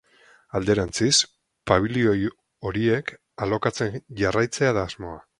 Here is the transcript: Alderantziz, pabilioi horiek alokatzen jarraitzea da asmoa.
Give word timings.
Alderantziz, 0.59 1.17
pabilioi 1.71 2.31
horiek 2.69 3.13
alokatzen 3.47 3.99
jarraitzea 4.23 4.73
da 4.79 4.87
asmoa. 4.93 5.21